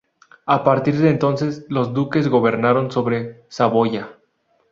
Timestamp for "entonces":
1.11-1.67